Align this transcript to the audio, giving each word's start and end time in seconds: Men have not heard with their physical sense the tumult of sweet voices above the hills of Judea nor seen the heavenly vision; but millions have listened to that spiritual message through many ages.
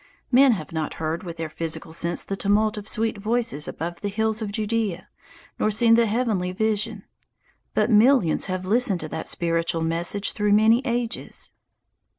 Men 0.31 0.53
have 0.53 0.71
not 0.71 0.95
heard 0.95 1.21
with 1.21 1.37
their 1.37 1.47
physical 1.47 1.93
sense 1.93 2.23
the 2.23 2.35
tumult 2.35 2.75
of 2.75 2.87
sweet 2.87 3.19
voices 3.19 3.67
above 3.67 4.01
the 4.01 4.09
hills 4.09 4.41
of 4.41 4.51
Judea 4.51 5.09
nor 5.59 5.69
seen 5.69 5.93
the 5.93 6.07
heavenly 6.07 6.51
vision; 6.51 7.03
but 7.75 7.91
millions 7.91 8.45
have 8.47 8.65
listened 8.65 9.01
to 9.01 9.09
that 9.09 9.27
spiritual 9.27 9.81
message 9.83 10.31
through 10.31 10.53
many 10.53 10.81
ages. 10.87 11.53